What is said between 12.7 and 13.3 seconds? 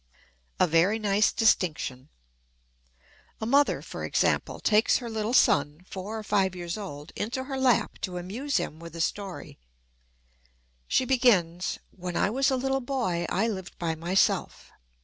boy